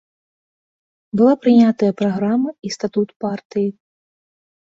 [1.19, 3.67] Была прынятая праграма і статут партыі.